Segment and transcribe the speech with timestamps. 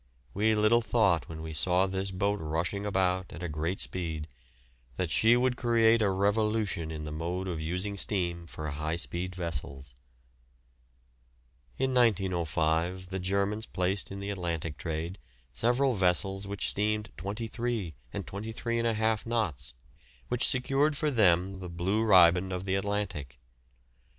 [0.33, 4.27] We little thought when we saw this boat rushing about at a great speed
[4.97, 9.35] that she would create a revolution in the mode of using steam for high speed
[9.35, 9.93] vessels.
[11.77, 15.19] In 1905 the Germans placed in the Atlantic trade
[15.53, 19.75] several vessels which steamed 23 and 23½ knots,
[20.29, 23.39] which secured for them the blue riband of the Atlantic.